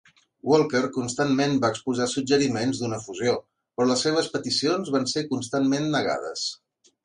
[0.51, 3.35] Walker constantment va exposar suggeriments d'una fusió,
[3.77, 6.53] però les seves peticions van ser constantment negades.